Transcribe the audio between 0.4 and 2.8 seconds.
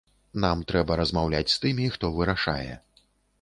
Нам трэба размаўляць з тымі, хто вырашае.